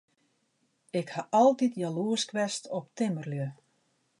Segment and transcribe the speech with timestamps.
[0.99, 3.47] Ik haw altyd jaloersk west op timmerlju.